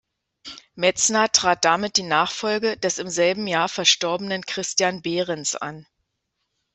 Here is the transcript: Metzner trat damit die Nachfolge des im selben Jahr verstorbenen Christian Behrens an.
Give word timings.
Metzner 0.73 1.31
trat 1.31 1.63
damit 1.63 1.95
die 1.95 2.01
Nachfolge 2.01 2.75
des 2.75 2.97
im 2.97 3.07
selben 3.07 3.45
Jahr 3.45 3.69
verstorbenen 3.69 4.41
Christian 4.47 5.03
Behrens 5.03 5.55
an. 5.55 5.85